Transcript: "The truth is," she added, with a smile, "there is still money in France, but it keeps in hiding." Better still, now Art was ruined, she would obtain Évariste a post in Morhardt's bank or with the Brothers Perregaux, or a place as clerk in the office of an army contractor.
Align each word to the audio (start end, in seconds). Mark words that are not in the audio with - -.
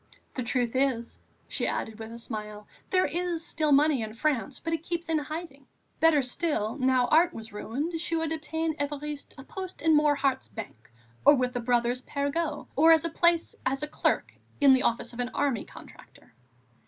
"The 0.33 0.41
truth 0.41 0.75
is," 0.75 1.19
she 1.47 1.67
added, 1.67 1.99
with 1.99 2.11
a 2.11 2.17
smile, 2.17 2.65
"there 2.89 3.05
is 3.05 3.45
still 3.45 3.71
money 3.71 4.01
in 4.01 4.15
France, 4.15 4.59
but 4.59 4.73
it 4.73 4.81
keeps 4.81 5.09
in 5.09 5.19
hiding." 5.19 5.67
Better 5.99 6.23
still, 6.23 6.75
now 6.79 7.05
Art 7.09 7.35
was 7.35 7.53
ruined, 7.53 7.99
she 8.01 8.15
would 8.15 8.31
obtain 8.31 8.75
Évariste 8.77 9.33
a 9.37 9.43
post 9.43 9.79
in 9.83 9.95
Morhardt's 9.95 10.47
bank 10.47 10.89
or 11.23 11.35
with 11.35 11.53
the 11.53 11.59
Brothers 11.59 12.01
Perregaux, 12.01 12.65
or 12.75 12.91
a 12.93 12.97
place 13.11 13.53
as 13.63 13.83
clerk 13.91 14.33
in 14.59 14.71
the 14.71 14.81
office 14.81 15.13
of 15.13 15.19
an 15.19 15.29
army 15.35 15.65
contractor. 15.65 16.33